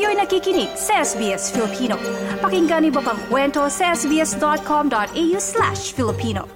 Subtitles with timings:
[0.00, 2.00] Kayo'y nakikinig sa SBS Filipino.
[2.40, 6.48] Pakinggan niyo pa ang kwento sa sbs.com.au slash Filipino.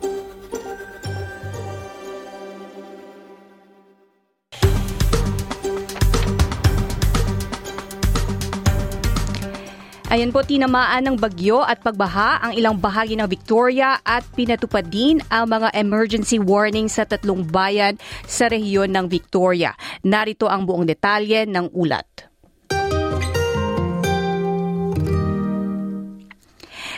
[10.08, 15.20] Ayan po, tinamaan ng bagyo at pagbaha ang ilang bahagi ng Victoria at pinatupad din
[15.28, 19.76] ang mga emergency warning sa tatlong bayan sa rehiyon ng Victoria.
[20.00, 22.32] Narito ang buong detalye ng ulat.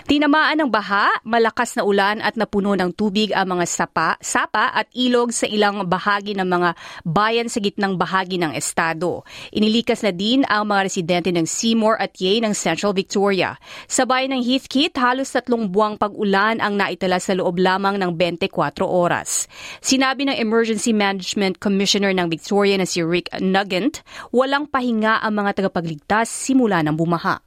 [0.07, 4.87] Tinamaan ng baha, malakas na ulan at napuno ng tubig ang mga sapa, sapa at
[4.95, 9.27] ilog sa ilang bahagi ng mga bayan sa gitnang bahagi ng estado.
[9.51, 13.59] Inilikas na din ang mga residente ng Seymour at Yei ng Central Victoria.
[13.91, 18.87] Sa bayan ng Heathkit, halos tatlong buwang pag-ulan ang naitala sa loob lamang ng 24
[18.87, 19.51] oras.
[19.83, 25.59] Sinabi ng Emergency Management Commissioner ng Victoria na si Rick Nugent, walang pahinga ang mga
[25.59, 27.46] tagapagligtas simula ng bumaha.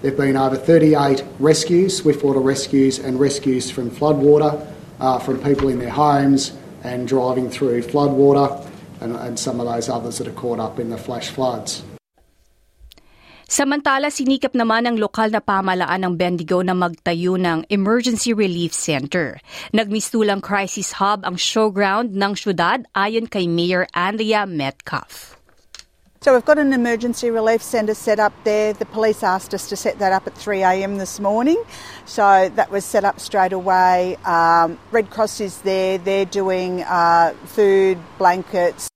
[0.00, 4.58] There have been over 38 rescues, swiftwater rescues, and rescues from floodwater,
[4.98, 6.50] uh, from people in their homes
[6.82, 8.50] and driving through floodwater,
[8.98, 11.86] and, and some of those others that are caught up in the flash floods.
[13.52, 19.36] Samantala, sinikap naman ng lokal na pamalaan ng Bendigo na magtayo ng Emergency Relief Center.
[19.76, 25.41] Nagmistulang crisis hub ang showground ng syudad ayon kay Mayor Andrea Metcalf.
[26.22, 28.72] So we've got an emergency relief centre set up there.
[28.74, 31.60] The police asked us to set that up at 3am this morning.
[32.04, 34.14] So that was set up straight away.
[34.24, 35.98] Um, Red Cross is there.
[35.98, 38.88] They're doing uh, food, blankets,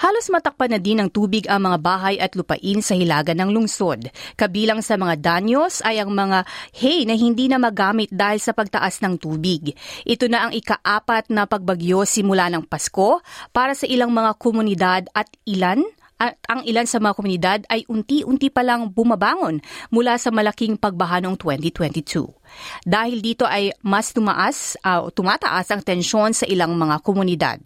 [0.00, 4.08] Halos matakpan na din ng tubig ang mga bahay at lupain sa hilaga ng lungsod.
[4.32, 9.04] Kabilang sa mga danyos ay ang mga hay na hindi na magamit dahil sa pagtaas
[9.04, 9.76] ng tubig.
[10.08, 13.20] Ito na ang ikaapat na pagbagyo simula ng Pasko
[13.52, 15.84] para sa ilang mga komunidad at ilan
[16.20, 21.24] at ang ilan sa mga komunidad ay unti-unti pa lang bumabangon mula sa malaking pagbaha
[21.24, 22.28] noong 2022.
[22.84, 27.58] Dahil dito ay mas tumaas, uh, tumataas ang tensyon sa ilang mga komunidad.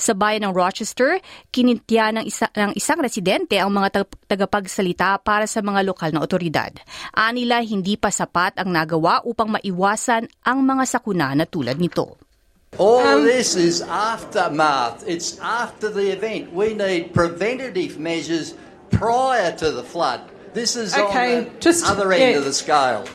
[0.00, 1.20] Sa bayan ng Rochester,
[1.52, 6.72] kinintya ng, isa, ng isang residente ang mga tagapagsalita para sa mga lokal na otoridad.
[7.12, 12.27] Anila hindi pa sapat ang nagawa upang maiwasan ang mga sakuna na tulad nito.
[12.76, 15.08] All um, this is aftermath.
[15.08, 16.52] It's after the event.
[16.52, 18.52] We need preventative measures
[18.92, 20.28] prior to the flood.
[20.52, 22.38] This is okay, on the just, other end yeah.
[22.38, 23.08] of the scale.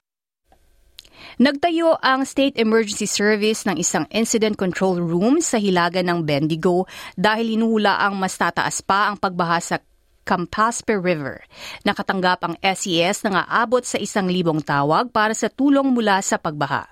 [1.41, 6.85] Nagtayo ang State Emergency Service ng isang incident control room sa hilaga ng Bendigo
[7.17, 9.75] dahil inuhula ang mas tataas pa ang pagbaha sa
[10.23, 11.43] Campaspe River.
[11.83, 16.87] Nakatanggap ang SES na aabot sa isang libong tawag para sa tulong mula sa pagbaha.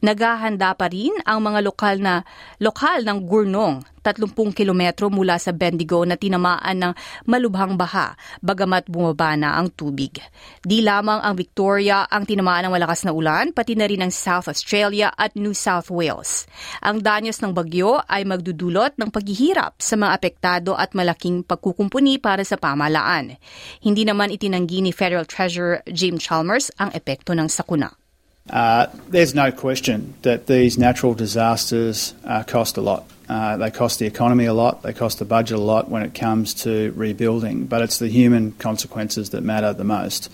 [0.00, 2.24] Naghahanda pa rin ang mga lokal na
[2.58, 6.92] lokal ng Gurnong, 30 kilometro mula sa Bendigo na tinamaan ng
[7.28, 10.16] malubhang baha, bagamat bumaba na ang tubig.
[10.64, 14.48] Di lamang ang Victoria ang tinamaan ng malakas na ulan, pati na rin ang South
[14.48, 16.48] Australia at New South Wales.
[16.80, 22.40] Ang danyos ng bagyo ay magdudulot ng paghihirap sa mga apektado at malaking pagkukumpuni para
[22.40, 23.36] sa pamalaan.
[23.84, 27.99] Hindi naman itinanggi ni Federal Treasurer Jim Chalmers ang epekto ng sakuna.
[28.48, 33.04] Uh, there's no question that these natural disasters uh, cost a lot.
[33.28, 36.14] Uh, they cost the economy a lot, they cost the budget a lot when it
[36.14, 40.28] comes to rebuilding, but it's the human consequences that matter the most.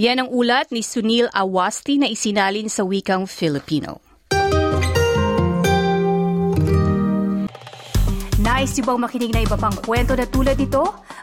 [0.00, 4.00] Yan ang ulat ni Sunil Awasti na isinalin sa wikang Filipino.
[8.40, 10.82] Nice yung bang makinig na iba pang kwento na tulad ito?